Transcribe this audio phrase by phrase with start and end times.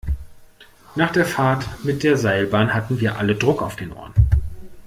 [0.95, 4.15] Nach der Fahrt mit der Seilbahn hatten wir alle Druck auf den Ohren.